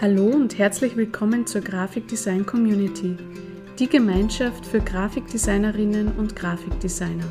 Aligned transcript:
Hallo 0.00 0.26
und 0.26 0.56
herzlich 0.56 0.96
willkommen 0.96 1.44
zur 1.44 1.60
Grafikdesign 1.60 2.46
Community, 2.46 3.16
die 3.80 3.88
Gemeinschaft 3.88 4.64
für 4.64 4.78
Grafikdesignerinnen 4.78 6.12
und 6.12 6.36
Grafikdesigner. 6.36 7.24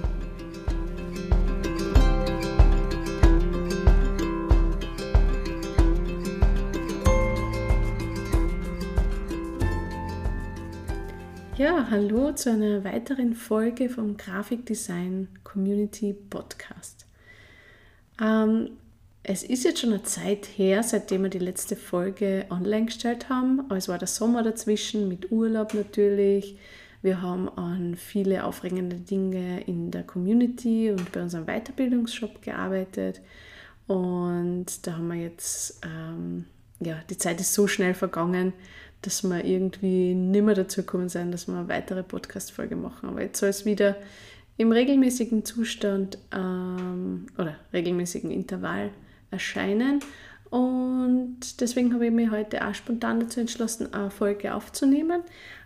Ja, 11.55 11.87
hallo 11.89 12.33
zu 12.33 12.51
einer 12.51 12.83
weiteren 12.83 13.33
Folge 13.33 13.87
vom 13.87 14.17
Grafikdesign 14.17 15.29
Community 15.45 16.13
Podcast. 16.13 17.05
Ähm, 18.21 18.71
es 19.29 19.43
ist 19.43 19.65
jetzt 19.65 19.81
schon 19.81 19.91
eine 19.91 20.03
Zeit 20.03 20.47
her, 20.55 20.81
seitdem 20.83 21.23
wir 21.23 21.29
die 21.29 21.37
letzte 21.37 21.75
Folge 21.75 22.45
online 22.49 22.85
gestellt 22.85 23.27
haben. 23.27 23.69
Es 23.71 23.89
war 23.89 23.97
der 23.97 24.07
Sommer 24.07 24.41
dazwischen 24.41 25.09
mit 25.09 25.33
Urlaub 25.33 25.73
natürlich. 25.73 26.57
Wir 27.01 27.21
haben 27.21 27.49
an 27.49 27.95
viele 27.95 28.45
aufregende 28.45 28.95
Dinge 28.95 29.61
in 29.65 29.91
der 29.91 30.03
Community 30.03 30.91
und 30.91 31.11
bei 31.11 31.21
unserem 31.21 31.45
Weiterbildungsshop 31.45 32.41
gearbeitet. 32.41 33.19
Und 33.85 34.87
da 34.87 34.93
haben 34.93 35.09
wir 35.09 35.21
jetzt, 35.21 35.81
ähm, 35.83 36.45
ja, 36.79 36.97
die 37.09 37.17
Zeit 37.17 37.41
ist 37.41 37.53
so 37.53 37.67
schnell 37.67 37.95
vergangen, 37.95 38.53
dass 39.01 39.23
wir 39.23 39.43
irgendwie 39.43 40.15
nimmer 40.15 40.53
dazu 40.53 40.81
gekommen 40.81 41.09
sind, 41.09 41.33
dass 41.33 41.47
wir 41.47 41.55
eine 41.55 41.67
weitere 41.67 42.01
Podcast-Folge 42.01 42.77
machen. 42.77 43.09
Aber 43.09 43.21
jetzt 43.21 43.41
soll 43.41 43.49
es 43.49 43.65
wieder 43.65 43.97
im 44.55 44.71
regelmäßigen 44.71 45.43
Zustand 45.43 46.17
ähm, 46.33 47.25
oder 47.37 47.57
regelmäßigen 47.73 48.31
Intervall 48.31 48.91
erscheinen. 49.37 49.99
Und 50.49 51.61
deswegen 51.61 51.93
habe 51.93 52.07
ich 52.07 52.11
mich 52.11 52.31
heute 52.31 52.65
auch 52.65 52.73
spontan 52.73 53.19
dazu 53.19 53.39
entschlossen, 53.39 53.93
eine 53.93 54.09
Folge 54.09 54.53
aufzunehmen. 54.53 55.21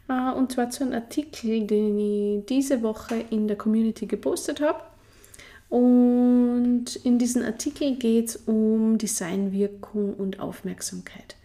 Äh, 0.10 0.32
und 0.32 0.52
zwar 0.52 0.70
zu 0.70 0.84
einem 0.84 0.94
Artikel, 0.94 1.66
den 1.68 1.98
ich 1.98 2.46
diese 2.46 2.82
Woche 2.82 3.24
in 3.30 3.48
der 3.48 3.58
Community 3.58 4.06
gepostet 4.06 4.62
habe. 4.62 4.82
Und 5.70 6.98
in 7.04 7.18
diesem 7.18 7.44
Artikel 7.44 7.96
geht 7.96 8.30
es 8.30 8.36
um 8.36 8.98
Designwirkung 8.98 10.16
und 10.16 10.40
Aufmerksamkeit. 10.40 11.38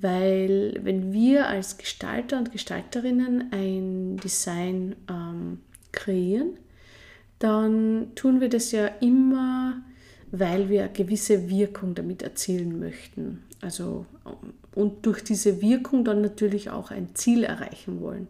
Weil 0.00 0.78
wenn 0.82 1.12
wir 1.12 1.48
als 1.48 1.76
Gestalter 1.76 2.38
und 2.38 2.52
Gestalterinnen 2.52 3.50
ein 3.52 4.16
Design 4.16 4.96
ähm, 5.10 5.58
kreieren, 5.92 6.52
dann 7.40 8.12
tun 8.14 8.40
wir 8.40 8.48
das 8.48 8.72
ja 8.72 8.86
immer 9.00 9.82
weil 10.30 10.68
wir 10.68 10.84
eine 10.84 10.92
gewisse 10.92 11.48
Wirkung 11.48 11.94
damit 11.94 12.22
erzielen 12.22 12.78
möchten. 12.78 13.42
Also, 13.60 14.06
und 14.74 15.04
durch 15.06 15.22
diese 15.24 15.60
Wirkung 15.60 16.04
dann 16.04 16.20
natürlich 16.20 16.70
auch 16.70 16.90
ein 16.90 17.14
Ziel 17.14 17.44
erreichen 17.44 18.00
wollen. 18.00 18.28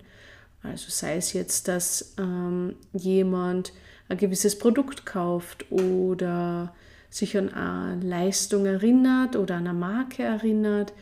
Also 0.63 0.87
sei 0.89 1.17
es 1.17 1.33
jetzt, 1.33 1.69
dass 1.69 2.15
ähm, 2.19 2.77
jemand 2.93 3.73
ein 4.09 4.17
gewisses 4.17 4.59
Produkt 4.59 5.07
kauft 5.07 5.71
oder 5.71 6.75
sich 7.11 7.37
an 7.37 7.53
eine 7.53 8.05
Leistung 8.05 8.67
erinnert 8.67 9.37
oder 9.37 9.57
an 9.57 9.67
eine 9.67 9.79
Marke 9.79 10.23
erinnert. 10.23 10.93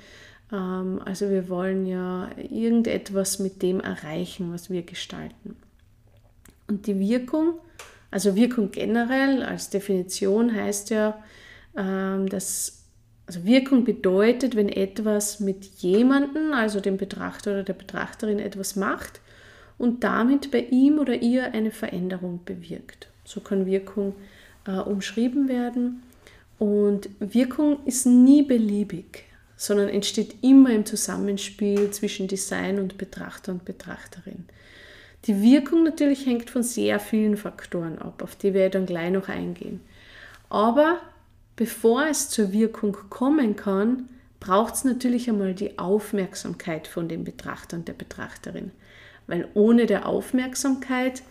Ähm, 0.53 1.01
also 1.05 1.31
wir 1.31 1.49
wollen 1.49 1.87
ja 1.87 2.31
irgendetwas 2.37 3.39
mit 3.39 3.63
dem 3.63 3.81
erreichen, 3.81 4.53
was 4.53 4.71
wir 4.71 4.83
gestalten. 4.83 5.57
Und 6.69 6.87
die 6.87 6.99
Wirkung 6.99 7.55
also 8.17 8.35
Wirkung 8.35 8.71
generell 8.71 9.43
als 9.43 9.69
Definition 9.69 10.55
heißt 10.55 10.89
ja, 10.89 11.23
ähm, 11.77 12.27
dass 12.31 12.85
also 13.27 13.45
Wirkung 13.45 13.85
bedeutet, 13.85 14.57
wenn 14.57 14.71
etwas 14.71 15.39
mit 15.39 15.67
jemandem, 15.83 16.55
also 16.55 16.81
dem 16.81 16.97
Betrachter 16.97 17.51
oder 17.51 17.63
der 17.63 17.75
Betrachterin 17.75 18.39
etwas 18.39 18.75
macht 18.75 19.21
und 19.77 20.03
damit 20.03 20.51
bei 20.51 20.61
ihm 20.61 20.99
oder 20.99 21.21
ihr 21.21 21.53
eine 21.53 21.71
Veränderung 21.71 22.41
bewirkt. 22.47 23.09
So 23.27 23.41
kann 23.41 23.67
Wirkung 23.67 24.15
äh, 24.67 24.79
umschrieben 24.79 25.51
werden. 25.51 26.03
Und 26.59 27.11
Wirkung 27.19 27.85
ist 27.85 28.07
nie 28.07 28.45
beliebig, 28.45 29.25
sondern 29.59 29.91
entsteht 29.91 30.37
immer 30.41 30.71
im 30.71 30.87
Zusammenspiel 30.87 31.91
zwischen 31.91 32.29
Design 32.29 32.79
und 32.79 32.97
Betrachter 32.97 33.53
und 33.53 33.67
Betrachterin. 33.67 34.47
Die 35.25 35.43
Wirkung 35.43 35.83
natürlich 35.83 36.27
hängt 36.27 36.51
von 36.51 36.63
sehr 36.63 37.01
vielen 37.01 37.37
Faktoren 37.37 37.99
ab, 37.99 38.23
auf 38.23 38.37
die 38.37 38.55
wir 38.55 38.71
dann 38.71 38.87
gleich 38.87 39.11
noch 39.11 39.29
eingehen. 39.29 39.81
Aber 40.49 41.01
bevor 41.57 42.07
es 42.07 42.29
zur 42.29 42.53
Wirkung 42.53 42.97
kommen 43.11 43.57
kann, 43.57 44.09
braucht 44.39 44.75
es 44.75 44.85
natürlich 44.85 45.29
einmal 45.29 45.55
die 45.55 45.79
Aufmerksamkeit 45.79 46.87
von 46.87 47.09
dem 47.09 47.25
Betrachter 47.25 47.77
und 47.77 47.89
der 47.89 47.95
Betrachterin. 47.95 48.71
Weil 49.27 49.49
ohne 49.55 49.87
der 49.87 50.07
Aufmerksamkeit 50.07 51.23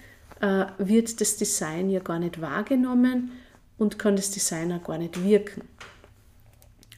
äh, 0.41 0.65
wird 0.77 1.21
das 1.21 1.37
Design 1.37 1.89
ja 1.89 1.99
gar 1.99 2.19
nicht 2.19 2.41
wahrgenommen 2.41 3.31
und 3.77 3.99
kann 3.99 4.17
das 4.17 4.31
Design 4.31 4.73
auch 4.73 4.83
gar 4.83 4.97
nicht 4.97 5.23
wirken. 5.23 5.61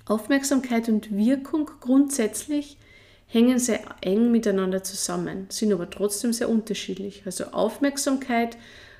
Aufmerksamkeit 0.06 0.90
und 0.90 1.16
Wirkung 1.16 1.70
grundsätzlich 1.82 2.78
hängen 3.28 3.60
sehr 3.60 3.82
eng 4.02 4.32
miteinander 4.32 4.84
zusammen, 4.84 5.48
sind 5.50 5.74
aber 5.74 5.90
trotzdem 5.90 6.34
sehr 6.34 6.50
unterschiedlich. 6.50 7.24
Also 7.26 7.46
Aufmerksamkeit 7.46 8.58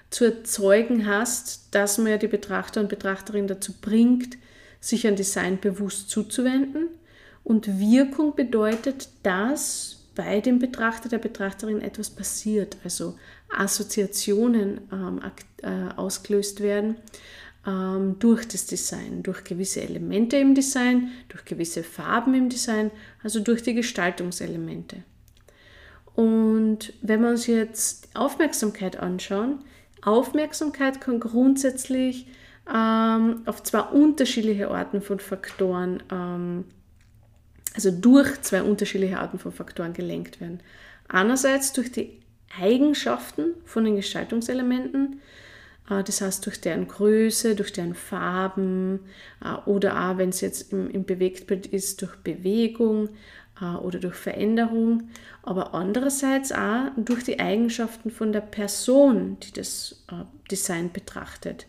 zu 0.10 0.26
erzeugen 0.26 1.08
hast, 1.08 1.68
dass 1.72 1.98
man 1.98 2.08
ja 2.08 2.18
die 2.18 2.28
Betrachter 2.28 2.82
und 2.82 2.90
Betrachterin 2.90 3.48
dazu 3.48 3.74
bringt, 3.82 4.38
sich 4.80 5.08
an 5.08 5.16
Design 5.16 5.60
bewusst 5.60 6.10
zuzuwenden. 6.10 6.88
Und 7.44 7.80
Wirkung 7.80 8.36
bedeutet, 8.36 9.10
dass 9.24 9.98
bei 10.16 10.42
dem 10.42 10.60
Betrachter, 10.60 11.10
der 11.10 11.20
Betrachterin 11.20 11.82
etwas 11.82 12.10
passiert, 12.10 12.76
also 12.84 13.18
Assoziationen 13.56 14.82
ähm, 14.92 15.22
äh, 15.62 15.94
ausgelöst 15.96 16.62
werden 16.62 16.98
ähm, 17.68 18.18
durch 18.20 18.48
das 18.48 18.66
Design, 18.66 19.22
durch 19.22 19.44
gewisse 19.44 19.82
Elemente 19.82 20.38
im 20.38 20.56
Design, 20.56 21.12
durch 21.28 21.44
gewisse 21.46 21.84
Farben 21.84 22.34
im 22.34 22.50
Design, 22.50 22.90
also 23.22 23.42
durch 23.42 23.62
die 23.62 23.74
Gestaltungselemente. 23.74 25.04
Und 26.16 26.94
wenn 27.02 27.22
wir 27.22 27.30
uns 27.30 27.46
jetzt 27.46 28.10
Aufmerksamkeit 28.16 28.98
anschauen, 28.98 29.60
Aufmerksamkeit 30.02 31.02
kann 31.02 31.20
grundsätzlich 31.20 32.28
ähm, 32.74 33.42
auf 33.46 33.62
zwei 33.64 33.82
unterschiedliche 33.82 34.72
Arten 34.72 35.02
von 35.02 35.20
Faktoren, 35.20 36.02
ähm, 36.12 36.66
also 37.76 37.92
durch 37.92 38.42
zwei 38.42 38.64
unterschiedliche 38.64 39.20
Arten 39.20 39.38
von 39.40 39.52
Faktoren 39.52 39.94
gelenkt 39.94 40.42
werden. 40.42 40.62
Einerseits 41.08 41.74
durch 41.74 41.92
die 41.92 42.20
Eigenschaften 42.60 43.54
von 43.66 43.84
den 43.84 43.98
Gestaltungselementen, 43.98 45.20
das 45.88 46.22
heißt, 46.22 46.46
durch 46.46 46.60
deren 46.60 46.88
Größe, 46.88 47.56
durch 47.56 47.72
deren 47.72 47.96
Farben 47.96 49.00
äh, 49.44 49.54
oder 49.70 50.10
auch, 50.10 50.18
wenn 50.18 50.30
es 50.30 50.42
jetzt 50.42 50.74
im, 50.74 51.06
Bewegtbild 51.06 51.68
ist, 51.68 52.02
durch 52.02 52.16
Bewegung 52.18 53.10
äh, 53.62 53.76
oder 53.78 54.00
durch 54.00 54.16
Veränderung, 54.16 55.10
aber 55.44 55.74
andererseits 55.74 56.52
auch 56.52 56.92
durch 56.98 57.24
die 57.24 57.40
Eigenschaften 57.40 58.12
von 58.12 58.34
der 58.34 58.42
Person, 58.42 59.38
die 59.42 59.54
das 59.54 60.04
Design 60.52 60.92
betrachtet. 60.92 61.68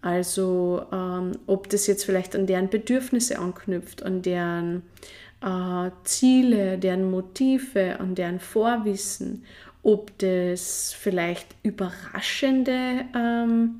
Also 0.00 0.86
ähm, 0.92 1.32
ob 1.46 1.68
das 1.68 1.88
jetzt 1.88 2.04
vielleicht 2.04 2.36
an 2.36 2.46
deren 2.46 2.70
Bedürfnisse 2.70 3.38
anknüpft, 3.40 4.04
an 4.04 4.22
deren 4.22 4.82
Ziele, 6.04 6.78
deren 6.78 7.10
Motive, 7.10 8.00
an 8.00 8.14
deren 8.14 8.40
Vorwissen 8.40 9.44
ob 9.86 10.18
das 10.18 10.92
vielleicht 10.98 11.46
überraschende 11.62 13.04
ähm, 13.14 13.76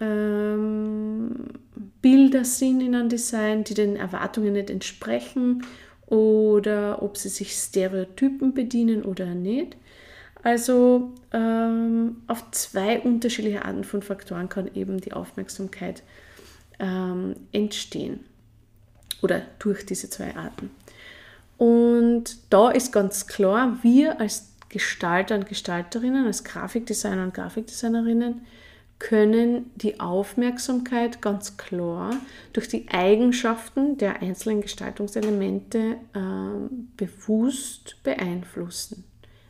ähm, 0.00 1.30
Bilder 2.02 2.44
sind 2.44 2.80
in 2.80 2.96
einem 2.96 3.08
Design, 3.08 3.62
die 3.62 3.74
den 3.74 3.94
Erwartungen 3.94 4.54
nicht 4.54 4.68
entsprechen 4.68 5.64
oder 6.06 7.04
ob 7.04 7.16
sie 7.16 7.28
sich 7.28 7.52
Stereotypen 7.52 8.52
bedienen 8.52 9.04
oder 9.04 9.26
nicht. 9.26 9.76
Also 10.42 11.12
ähm, 11.32 12.22
auf 12.26 12.50
zwei 12.50 12.98
unterschiedliche 12.98 13.64
Arten 13.64 13.84
von 13.84 14.02
Faktoren 14.02 14.48
kann 14.48 14.74
eben 14.74 15.00
die 15.00 15.12
Aufmerksamkeit 15.12 16.02
ähm, 16.80 17.36
entstehen 17.52 18.24
oder 19.22 19.42
durch 19.60 19.86
diese 19.86 20.10
zwei 20.10 20.34
Arten. 20.34 20.72
Und 21.58 22.38
da 22.50 22.72
ist 22.72 22.90
ganz 22.90 23.28
klar, 23.28 23.78
wir 23.82 24.18
als 24.18 24.50
Gestalter 24.70 25.34
und 25.34 25.46
Gestalterinnen, 25.46 26.26
als 26.26 26.44
Grafikdesigner 26.44 27.24
und 27.24 27.34
Grafikdesignerinnen 27.34 28.46
können 28.98 29.70
die 29.76 30.00
Aufmerksamkeit 30.00 31.20
ganz 31.20 31.56
klar 31.56 32.14
durch 32.52 32.68
die 32.68 32.88
Eigenschaften 32.88 33.98
der 33.98 34.22
einzelnen 34.22 34.62
Gestaltungselemente 34.62 35.96
äh, 36.14 36.74
bewusst 36.96 37.96
beeinflussen. 38.02 39.04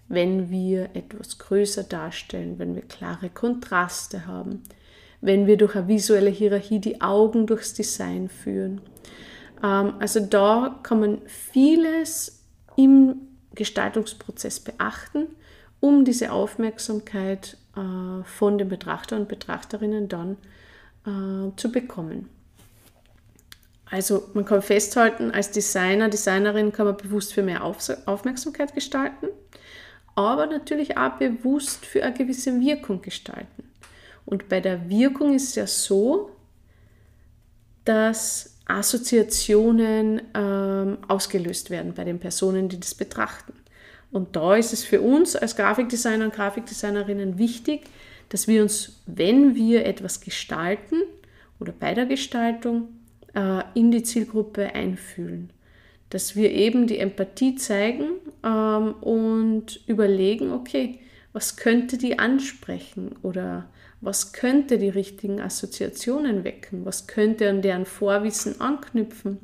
Wenn 0.08 0.50
wir 0.50 0.90
etwas 0.94 1.38
größer 1.38 1.84
darstellen, 1.84 2.58
wenn 2.58 2.75
wir 2.75 2.82
klare 2.82 3.31
Kontraste 3.31 4.26
haben, 4.26 4.62
wenn 5.20 5.46
wir 5.46 5.56
durch 5.56 5.76
eine 5.76 5.87
visuelle 5.87 6.31
Hierarchie 6.31 6.81
die 6.81 7.00
Augen 7.00 7.46
durchs 7.46 7.75
Design 7.75 8.28
führen, 8.28 8.81
Ähm, 9.62 9.94
also 9.99 10.20
da 10.20 10.78
kann 10.82 11.00
man 11.00 11.19
vieles 11.26 12.44
im 12.76 13.16
Gestaltungsprozess 13.55 14.61
beachten, 14.61 15.26
um 15.81 16.05
diese 16.05 16.32
Aufmerksamkeit 16.32 17.56
äh, 17.76 18.25
von 18.25 18.58
den 18.58 18.69
Betrachter 18.69 19.17
und 19.17 19.29
Betrachterinnen 19.29 20.08
dann 20.08 20.37
äh, 21.06 21.56
zu 21.56 21.73
bekommen. 21.73 22.29
Also 23.91 24.29
man 24.35 24.44
kann 24.44 24.62
festhalten, 24.62 25.32
als 25.32 25.50
Designer, 25.50 26.08
Designerin 26.08 26.73
kann 26.73 26.87
man 26.87 26.97
bewusst 26.97 27.35
für 27.35 27.43
mehr 27.43 27.64
Aufmerksamkeit 27.64 28.73
gestalten, 28.73 29.26
aber 30.14 30.47
natürlich 30.47 30.97
auch 30.97 31.19
bewusst 31.19 31.85
für 31.85 32.05
eine 32.05 32.14
gewisse 32.14 32.61
Wirkung 32.61 33.02
gestalten. 33.02 33.64
Und 34.26 34.49
bei 34.49 34.61
der 34.61 34.88
Wirkung 34.88 35.35
ist 35.35 35.49
es 35.49 35.55
ja 35.56 35.67
so, 35.67 36.31
dass 37.85 38.60
Assoziationen 38.76 40.22
ähm, 40.34 40.99
ausgelöst 41.08 41.70
werden 41.70 41.94
bei 41.94 42.05
den 42.05 42.19
Personen, 42.19 42.69
die 42.69 42.81
das 42.81 42.94
betrachten. 42.94 43.52
Und 44.12 44.34
da 44.37 44.56
ist 44.56 44.72
es 44.72 44.84
für 44.84 45.00
uns 45.00 45.37
als 45.37 45.56
Grafikdesigner 45.56 46.25
und 46.25 46.34
Grafikdesignerinnen 46.34 47.38
wichtig, 47.38 47.82
dass 48.28 48.49
wir 48.49 48.62
uns, 48.62 49.02
wenn 49.06 49.55
wir 49.55 49.87
etwas 49.87 50.20
gestalten 50.20 51.02
oder 51.58 51.72
bei 51.72 51.94
der 51.94 52.06
Gestaltung, 52.06 52.88
äh, 53.34 53.62
in 53.75 53.90
die 53.90 54.02
Zielgruppe 54.02 54.75
einfühlen. 54.75 55.50
Dass 56.08 56.34
wir 56.34 56.50
eben 56.50 56.87
die 56.87 56.99
Empathie 56.99 57.55
zeigen 57.55 58.12
ähm, 58.44 58.94
und 58.94 59.81
überlegen, 59.87 60.52
okay, 60.52 60.99
was 61.32 61.56
könnte 61.56 61.99
die 61.99 62.19
ansprechen 62.19 63.14
oder 63.23 63.69
was 64.00 64.32
könnte 64.32 64.79
die 64.79 64.88
richtigen 64.88 65.41
Assoziationen 65.41 66.44
wecken, 66.44 66.85
was 66.85 67.06
könnte 67.06 67.49
an 67.50 67.62
deren 67.62 67.85
Vorwissen 67.85 68.61
anknüpfen, 68.61 69.38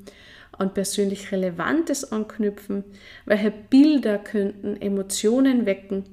an 0.53 0.73
persönlich 0.73 1.31
Relevantes 1.31 2.11
anknüpfen, 2.11 2.85
welche 3.27 3.51
Bilder 3.51 4.19
könnten 4.19 4.81
Emotionen 4.81 5.67
wecken. 5.67 6.05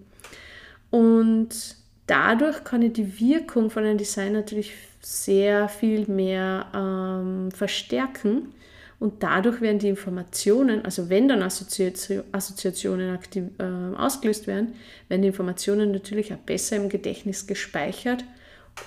Und 0.91 1.77
dadurch 2.07 2.63
kann 2.65 2.81
ich 2.81 2.93
die 2.93 3.19
Wirkung 3.19 3.69
von 3.69 3.85
einem 3.85 3.97
Design 3.97 4.33
natürlich 4.33 4.73
sehr 4.99 5.69
viel 5.69 6.07
mehr 6.07 6.67
ähm, 6.75 7.51
verstärken. 7.51 8.53
Und 8.99 9.23
dadurch 9.23 9.59
werden 9.59 9.79
die 9.79 9.89
Informationen, 9.89 10.85
also 10.85 11.09
wenn 11.09 11.27
dann 11.27 11.41
Assoziationen 11.41 13.13
aktiv, 13.13 13.43
äh, 13.57 13.95
ausgelöst 13.97 14.47
werden, 14.47 14.75
werden 15.07 15.21
die 15.21 15.27
Informationen 15.29 15.91
natürlich 15.91 16.33
auch 16.33 16.37
besser 16.37 16.75
im 16.77 16.89
Gedächtnis 16.89 17.47
gespeichert 17.47 18.23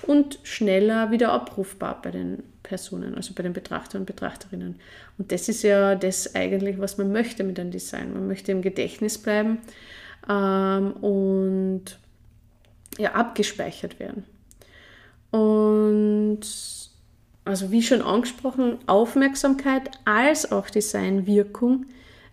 und 0.05 0.39
schneller 0.43 1.11
wieder 1.11 1.31
abrufbar 1.31 2.01
bei 2.01 2.11
den 2.11 2.43
Personen, 2.63 3.15
also 3.15 3.33
bei 3.33 3.43
den 3.43 3.53
Betrachtern 3.53 4.01
und 4.01 4.05
Betrachterinnen. 4.05 4.79
Und 5.17 5.31
das 5.31 5.49
ist 5.49 5.63
ja 5.63 5.95
das 5.95 6.35
eigentlich, 6.35 6.79
was 6.79 6.97
man 6.97 7.11
möchte 7.11 7.43
mit 7.43 7.59
einem 7.59 7.71
Design. 7.71 8.13
Man 8.13 8.27
möchte 8.27 8.51
im 8.51 8.61
Gedächtnis 8.61 9.17
bleiben 9.17 9.59
ähm, 10.29 10.91
und 10.93 11.83
ja, 12.97 13.13
abgespeichert 13.13 13.99
werden. 13.99 14.23
Und 15.31 16.41
also 17.45 17.71
wie 17.71 17.81
schon 17.81 18.01
angesprochen, 18.01 18.79
Aufmerksamkeit 18.87 19.91
als 20.03 20.51
auch 20.51 20.69
Designwirkung 20.69 21.85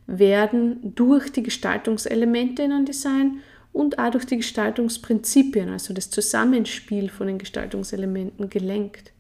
werden 0.07 0.95
durch 0.95 1.31
die 1.31 1.43
Gestaltungselemente 1.43 2.63
in 2.63 2.73
einem 2.73 2.85
Design 2.85 3.39
und 3.75 3.99
auch 3.99 4.11
durch 4.13 4.25
die 4.25 4.37
Gestaltungsprinzipien, 4.37 5.69
also 5.69 5.93
das 5.93 6.09
Zusammenspiel 6.09 7.11
von 7.11 7.27
den 7.27 7.39
Gestaltungselementen 7.39 8.49
gelenkt 8.49 9.13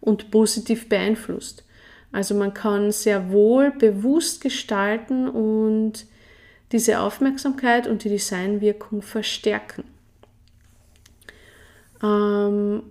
und 0.00 0.30
positiv 0.30 0.90
beeinflusst. 0.90 1.64
Also 2.12 2.34
man 2.34 2.52
kann 2.52 2.92
sehr 2.92 3.32
wohl 3.32 3.70
bewusst 3.70 4.42
gestalten 4.42 5.28
und 5.28 6.04
diese 6.72 7.00
Aufmerksamkeit 7.00 7.86
und 7.86 8.04
die 8.04 8.10
Designwirkung 8.10 9.00
verstärken. 9.00 9.84
Ähm, 12.02 12.82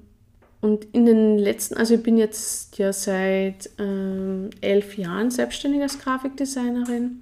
und 0.60 0.86
in 0.92 1.06
den 1.06 1.38
letzten, 1.38 1.78
also 1.78 1.94
ich 1.94 2.04
bin 2.04 2.18
jetzt 2.18 2.80
ja 2.80 2.92
seit 2.92 3.70
ähm, 3.78 4.50
elf 4.60 4.98
Jahren 4.98 5.30
selbstständig 5.30 5.84
als 5.84 6.00
Grafikdesignerin 6.00 7.22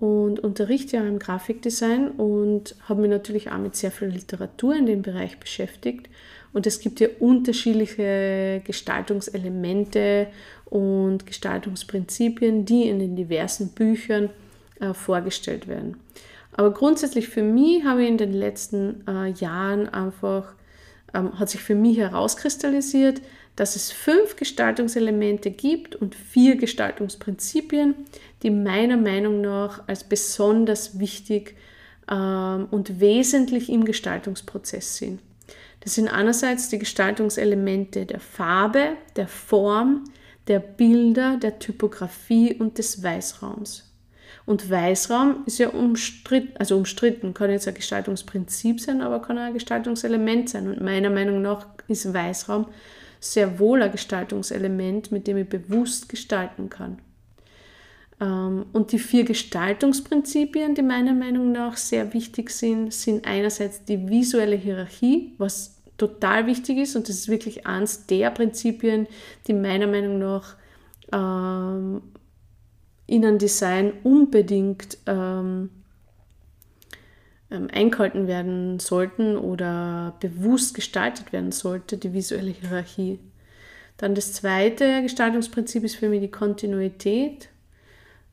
und 0.00 0.40
unterrichte 0.40 0.96
ja 0.96 1.06
im 1.06 1.18
Grafikdesign 1.18 2.08
und 2.12 2.74
habe 2.88 3.02
mich 3.02 3.10
natürlich 3.10 3.50
auch 3.50 3.58
mit 3.58 3.76
sehr 3.76 3.90
viel 3.90 4.08
Literatur 4.08 4.74
in 4.74 4.86
dem 4.86 5.02
Bereich 5.02 5.38
beschäftigt. 5.38 6.08
Und 6.52 6.66
es 6.66 6.80
gibt 6.80 7.00
ja 7.00 7.08
unterschiedliche 7.20 8.62
Gestaltungselemente 8.64 10.28
und 10.64 11.26
Gestaltungsprinzipien, 11.26 12.64
die 12.64 12.88
in 12.88 12.98
den 12.98 13.14
diversen 13.14 13.68
Büchern 13.68 14.30
äh, 14.80 14.94
vorgestellt 14.94 15.68
werden. 15.68 15.98
Aber 16.52 16.72
grundsätzlich 16.72 17.28
für 17.28 17.42
mich 17.42 17.84
habe 17.84 18.02
ich 18.02 18.08
in 18.08 18.18
den 18.18 18.32
letzten 18.32 19.06
äh, 19.06 19.30
Jahren 19.30 19.88
einfach 19.88 20.54
ähm, 21.14 21.38
hat 21.38 21.50
sich 21.50 21.60
für 21.60 21.74
mich 21.74 21.98
herauskristallisiert, 21.98 23.20
dass 23.56 23.76
es 23.76 23.92
fünf 23.92 24.36
Gestaltungselemente 24.36 25.50
gibt 25.50 25.96
und 25.96 26.14
vier 26.14 26.56
Gestaltungsprinzipien, 26.56 27.94
die 28.42 28.50
meiner 28.50 28.96
Meinung 28.96 29.40
nach 29.40 29.86
als 29.86 30.04
besonders 30.04 30.98
wichtig 30.98 31.56
ähm, 32.10 32.68
und 32.70 33.00
wesentlich 33.00 33.70
im 33.70 33.84
Gestaltungsprozess 33.84 34.96
sind. 34.96 35.20
Das 35.80 35.94
sind 35.94 36.08
einerseits 36.08 36.68
die 36.68 36.78
Gestaltungselemente 36.78 38.04
der 38.06 38.20
Farbe, 38.20 38.96
der 39.16 39.28
Form, 39.28 40.04
der 40.46 40.60
Bilder, 40.60 41.36
der 41.36 41.58
Typografie 41.58 42.54
und 42.54 42.78
des 42.78 43.02
Weißraums. 43.02 43.86
Und 44.46 44.70
Weißraum 44.70 45.44
ist 45.46 45.58
ja 45.58 45.68
umstritten, 45.68 46.56
also 46.58 46.76
umstritten, 46.76 47.34
kann 47.34 47.50
jetzt 47.50 47.68
ein 47.68 47.74
Gestaltungsprinzip 47.74 48.80
sein, 48.80 49.00
aber 49.00 49.22
kann 49.22 49.38
auch 49.38 49.42
ein 49.42 49.54
Gestaltungselement 49.54 50.48
sein. 50.48 50.68
Und 50.68 50.80
meiner 50.80 51.10
Meinung 51.10 51.42
nach 51.42 51.66
ist 51.88 52.12
Weißraum 52.12 52.66
sehr 53.20 53.58
wohl 53.58 53.82
ein 53.82 53.92
Gestaltungselement, 53.92 55.12
mit 55.12 55.26
dem 55.26 55.36
ich 55.36 55.48
bewusst 55.48 56.08
gestalten 56.08 56.70
kann. 56.70 56.98
Ähm, 58.20 58.66
und 58.72 58.92
die 58.92 58.98
vier 58.98 59.24
Gestaltungsprinzipien, 59.24 60.74
die 60.74 60.82
meiner 60.82 61.14
Meinung 61.14 61.52
nach 61.52 61.76
sehr 61.76 62.12
wichtig 62.12 62.50
sind, 62.50 62.92
sind 62.92 63.26
einerseits 63.26 63.84
die 63.84 64.08
visuelle 64.08 64.56
Hierarchie, 64.56 65.34
was 65.38 65.80
total 65.96 66.46
wichtig 66.46 66.78
ist 66.78 66.96
und 66.96 67.08
das 67.08 67.16
ist 67.16 67.28
wirklich 67.28 67.66
eines 67.66 68.06
der 68.06 68.30
Prinzipien, 68.30 69.06
die 69.46 69.52
meiner 69.52 69.86
Meinung 69.86 70.18
nach 70.18 70.56
ähm, 71.12 72.02
in 73.06 73.38
Design 73.38 73.92
unbedingt 74.02 74.96
ähm, 75.06 75.70
eingehalten 77.50 78.28
werden 78.28 78.78
sollten 78.78 79.36
oder 79.36 80.16
bewusst 80.20 80.74
gestaltet 80.74 81.32
werden 81.32 81.52
sollte, 81.52 81.98
die 81.98 82.14
visuelle 82.14 82.50
Hierarchie. 82.50 83.18
Dann 83.96 84.14
das 84.14 84.32
zweite 84.32 85.02
Gestaltungsprinzip 85.02 85.84
ist 85.84 85.96
für 85.96 86.08
mich 86.08 86.20
die 86.20 86.30
Kontinuität. 86.30 87.49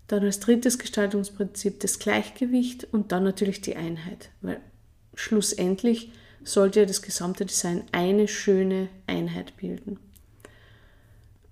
Dann 0.08 0.24
als 0.24 0.40
drittes 0.40 0.80
Gestaltungsprinzip 0.80 1.80
das 1.82 2.00
Gleichgewicht 2.00 2.88
und 2.92 3.12
dann 3.12 3.24
natürlich 3.24 3.62
die 3.62 3.76
Einheit. 3.76 4.30
Weil 4.42 4.60
schlussendlich 5.16 6.12
sollte 6.44 6.82
ja 6.82 6.86
das 6.86 7.02
gesamte 7.02 7.46
Design 7.46 7.84
eine 7.92 8.28
schöne 8.28 8.88
Einheit 9.06 9.58
bilden. 9.58 10.00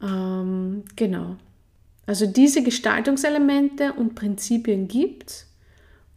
Ähm, 0.01 0.83
genau. 0.95 1.37
Also 2.05 2.27
diese 2.27 2.63
Gestaltungselemente 2.63 3.93
und 3.93 4.15
Prinzipien 4.15 4.87
gibt 4.87 5.31
es, 5.31 5.47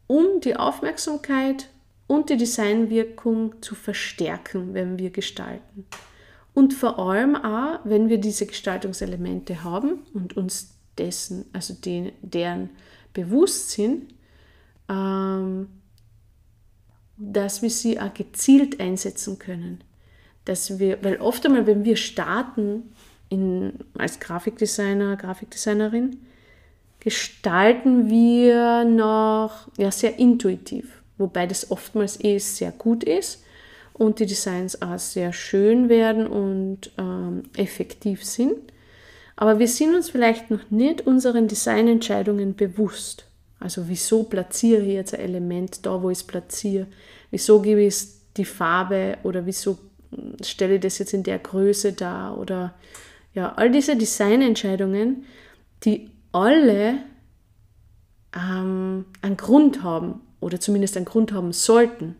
um 0.07 0.41
die 0.41 0.57
Aufmerksamkeit 0.57 1.69
und 2.07 2.31
die 2.31 2.37
Designwirkung 2.37 3.61
zu 3.63 3.75
verstärken, 3.75 4.75
wenn 4.75 4.99
wir 4.99 5.11
gestalten. 5.11 5.87
Und 6.55 6.75
vor 6.75 6.99
allem 6.99 7.37
auch, 7.37 7.81
wenn 7.85 8.09
wir 8.09 8.19
diese 8.19 8.47
Gestaltungselemente 8.47 9.63
haben 9.63 10.01
und 10.13 10.37
uns 10.37 10.78
dessen, 10.99 11.45
also 11.53 11.75
den, 11.75 12.13
deren 12.23 12.71
bewusst 13.13 13.71
sind, 13.71 14.15
ähm, 14.89 15.69
dass 17.17 17.63
wir 17.63 17.71
sie 17.71 18.01
auch 18.01 18.15
gezielt 18.15 18.81
einsetzen 18.81 19.39
können. 19.39 19.83
Dass 20.45 20.79
wir, 20.79 21.03
weil 21.03 21.21
oft 21.21 21.45
einmal, 21.45 21.67
wenn 21.67 21.85
wir 21.85 21.97
starten, 21.97 22.95
in, 23.29 23.73
als 23.97 24.21
Grafikdesigner, 24.21 25.17
Grafikdesignerin, 25.17 26.19
gestalten 27.01 28.09
wir 28.09 28.85
noch 28.85 29.69
ja, 29.77 29.91
sehr 29.91 30.19
intuitiv, 30.19 31.03
wobei 31.19 31.47
das 31.47 31.71
oftmals 31.71 32.23
eh 32.23 32.39
sehr 32.39 32.73
gut 32.73 33.05
ist 33.05 33.45
und 33.93 34.19
die 34.19 34.27
Designs 34.27 34.81
auch 34.81 34.99
sehr 34.99 35.33
schön 35.33 35.89
werden 35.89 36.27
und 36.27 36.93
ähm, 36.99 37.45
effektiv 37.57 38.25
sind. 38.25 38.73
Aber 39.41 39.61
wir 39.61 39.69
sind 39.69 39.95
uns 39.95 40.11
vielleicht 40.11 40.51
noch 40.51 40.69
nicht 40.69 41.07
unseren 41.07 41.47
Designentscheidungen 41.47 42.57
bewusst. 42.57 43.25
Also 43.61 43.85
wieso 43.87 44.25
platziere 44.25 44.83
ich 44.83 44.95
jetzt 44.95 45.15
ein 45.15 45.21
Element 45.21 45.87
da, 45.87 46.03
wo 46.03 46.11
ich 46.11 46.19
es 46.19 46.25
platziere? 46.25 46.89
Wieso 47.31 47.63
gebe 47.63 47.83
ich 47.83 47.95
es 47.95 48.21
die 48.37 48.45
Farbe 48.45 49.17
oder 49.23 49.47
wieso 49.47 49.79
stelle 50.43 50.75
ich 50.75 50.81
das 50.81 50.99
jetzt 50.99 51.15
in 51.15 51.23
der 51.23 51.39
Größe 51.39 51.93
da? 51.93 52.35
Oder 52.35 52.75
ja, 53.33 53.53
all 53.53 53.71
diese 53.71 53.97
Designentscheidungen, 53.97 55.25
die 55.85 56.11
alle 56.33 56.95
ähm, 58.35 59.05
einen 59.23 59.37
Grund 59.37 59.85
haben 59.85 60.21
oder 60.41 60.59
zumindest 60.59 60.97
einen 60.97 61.07
Grund 61.07 61.31
haben 61.31 61.53
sollten. 61.53 62.17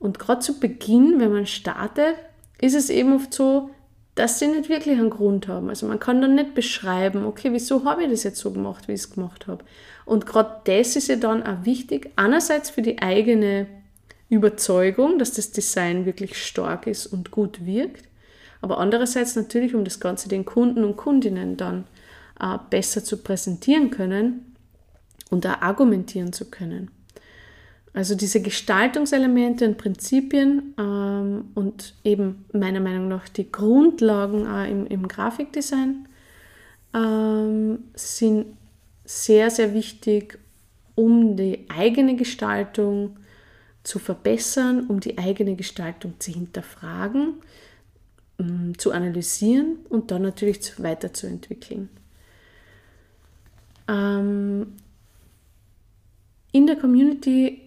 Und 0.00 0.18
gerade 0.18 0.40
zu 0.40 0.58
Beginn, 0.58 1.20
wenn 1.20 1.32
man 1.32 1.46
startet, 1.46 2.16
ist 2.60 2.74
es 2.74 2.90
eben 2.90 3.14
oft 3.14 3.32
so, 3.32 3.70
dass 4.16 4.38
sie 4.38 4.48
nicht 4.48 4.68
wirklich 4.68 4.98
einen 4.98 5.10
Grund 5.10 5.46
haben. 5.46 5.68
Also 5.68 5.86
man 5.86 6.00
kann 6.00 6.20
dann 6.20 6.34
nicht 6.34 6.54
beschreiben, 6.54 7.24
okay, 7.24 7.52
wieso 7.52 7.84
habe 7.84 8.04
ich 8.04 8.10
das 8.10 8.24
jetzt 8.24 8.38
so 8.38 8.50
gemacht, 8.50 8.88
wie 8.88 8.92
ich 8.92 9.00
es 9.00 9.10
gemacht 9.12 9.46
habe. 9.46 9.62
Und 10.06 10.26
gerade 10.26 10.62
das 10.64 10.96
ist 10.96 11.08
ja 11.08 11.16
dann 11.16 11.42
auch 11.42 11.64
wichtig, 11.64 12.10
einerseits 12.16 12.70
für 12.70 12.82
die 12.82 13.00
eigene 13.00 13.66
Überzeugung, 14.30 15.18
dass 15.18 15.32
das 15.32 15.52
Design 15.52 16.06
wirklich 16.06 16.42
stark 16.42 16.86
ist 16.86 17.06
und 17.06 17.30
gut 17.30 17.64
wirkt, 17.66 18.08
aber 18.62 18.78
andererseits 18.78 19.36
natürlich, 19.36 19.74
um 19.74 19.84
das 19.84 20.00
Ganze 20.00 20.28
den 20.28 20.46
Kunden 20.46 20.82
und 20.82 20.96
Kundinnen 20.96 21.58
dann 21.58 21.84
äh, 22.40 22.58
besser 22.70 23.04
zu 23.04 23.18
präsentieren 23.18 23.90
können 23.90 24.56
und 25.30 25.44
da 25.44 25.58
argumentieren 25.60 26.32
zu 26.32 26.46
können. 26.46 26.90
Also 27.96 28.14
diese 28.14 28.42
Gestaltungselemente 28.42 29.66
und 29.66 29.78
Prinzipien 29.78 30.74
ähm, 30.78 31.46
und 31.54 31.94
eben 32.04 32.44
meiner 32.52 32.80
Meinung 32.80 33.08
nach 33.08 33.26
die 33.26 33.50
Grundlagen 33.50 34.44
äh, 34.44 34.70
im, 34.70 34.86
im, 34.86 35.08
Grafikdesign 35.08 36.06
ähm, 36.92 37.78
sind 37.94 38.48
sehr, 39.06 39.48
sehr 39.48 39.72
wichtig, 39.72 40.38
um 40.94 41.36
die 41.38 41.64
eigene 41.74 42.16
Gestaltung 42.16 43.16
zu 43.82 43.98
verbessern, 43.98 44.88
um 44.88 45.00
die 45.00 45.16
eigene 45.16 45.54
Gestaltung 45.56 46.20
zu 46.20 46.32
hinterfragen, 46.32 47.36
ähm, 48.38 48.74
zu 48.76 48.92
analysieren 48.92 49.78
und 49.88 50.10
dann 50.10 50.20
natürlich 50.20 50.82
weiterzuentwickeln. 50.82 51.88
Ähm, 53.88 54.74
in 56.52 56.66
der 56.66 56.76
Community 56.76 57.62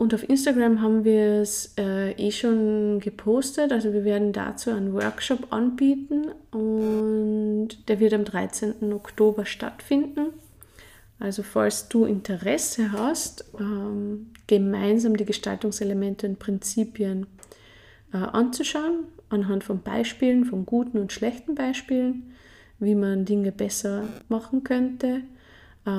und 0.00 0.14
auf 0.14 0.26
Instagram 0.26 0.80
haben 0.80 1.04
wir 1.04 1.42
es 1.42 1.74
äh, 1.76 2.12
eh 2.12 2.32
schon 2.32 3.00
gepostet. 3.00 3.70
Also 3.70 3.92
wir 3.92 4.02
werden 4.02 4.32
dazu 4.32 4.70
einen 4.70 4.94
Workshop 4.94 5.52
anbieten 5.52 6.28
und 6.52 7.68
der 7.86 8.00
wird 8.00 8.14
am 8.14 8.24
13. 8.24 8.94
Oktober 8.94 9.44
stattfinden. 9.44 10.28
Also 11.18 11.42
falls 11.42 11.90
du 11.90 12.06
Interesse 12.06 12.92
hast, 12.92 13.44
ähm, 13.60 14.30
gemeinsam 14.46 15.18
die 15.18 15.26
Gestaltungselemente 15.26 16.26
und 16.28 16.38
Prinzipien 16.38 17.26
äh, 18.14 18.16
anzuschauen, 18.16 19.04
anhand 19.28 19.64
von 19.64 19.82
Beispielen, 19.82 20.46
von 20.46 20.64
guten 20.64 20.96
und 20.96 21.12
schlechten 21.12 21.54
Beispielen, 21.54 22.32
wie 22.78 22.94
man 22.94 23.26
Dinge 23.26 23.52
besser 23.52 24.04
machen 24.30 24.64
könnte, 24.64 25.20
äh, 25.84 25.90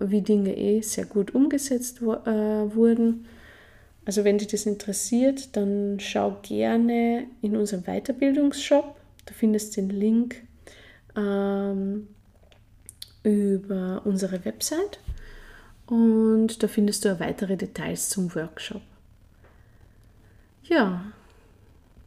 wie 0.00 0.22
Dinge 0.22 0.56
eh 0.56 0.80
sehr 0.80 1.04
gut 1.04 1.34
umgesetzt 1.34 2.00
wo, 2.00 2.14
äh, 2.14 2.74
wurden 2.74 3.26
also 4.04 4.24
wenn 4.24 4.38
dich 4.38 4.48
das 4.48 4.66
interessiert, 4.66 5.56
dann 5.56 6.00
schau 6.00 6.38
gerne 6.42 7.26
in 7.40 7.56
unserem 7.56 7.84
Weiterbildungsshop. 7.84 8.96
Du 9.26 9.34
findest 9.34 9.76
den 9.76 9.90
Link 9.90 10.42
ähm, 11.16 12.08
über 13.22 14.02
unsere 14.04 14.44
Website 14.44 14.98
und 15.86 16.62
da 16.62 16.68
findest 16.68 17.04
du 17.04 17.14
auch 17.14 17.20
weitere 17.20 17.56
Details 17.56 18.08
zum 18.08 18.34
Workshop. 18.34 18.82
Ja, 20.64 21.04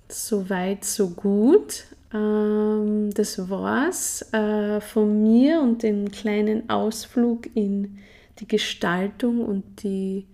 soweit, 0.09 0.83
so 0.83 1.09
gut. 1.09 1.85
Ähm, 2.13 3.09
das 3.13 3.49
war's 3.49 4.33
äh, 4.33 4.81
von 4.81 5.21
mir 5.21 5.61
und 5.61 5.83
dem 5.83 6.11
kleinen 6.11 6.69
Ausflug 6.69 7.47
in 7.55 7.99
die 8.39 8.47
Gestaltung 8.47 9.45
und 9.45 9.83
die 9.83 10.25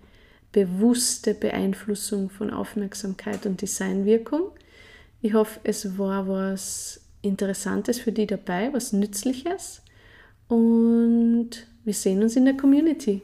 bewusste 0.52 1.34
Beeinflussung 1.34 2.30
von 2.30 2.50
Aufmerksamkeit 2.50 3.46
und 3.46 3.62
Designwirkung. 3.62 4.52
Ich 5.22 5.34
hoffe, 5.34 5.60
es 5.64 5.98
war 5.98 6.28
was 6.28 7.00
Interessantes 7.22 7.98
für 7.98 8.12
die 8.12 8.26
dabei, 8.26 8.72
was 8.72 8.92
Nützliches. 8.92 9.82
Und 10.48 11.50
wir 11.84 11.94
sehen 11.94 12.22
uns 12.22 12.36
in 12.36 12.44
der 12.44 12.56
Community. 12.56 13.22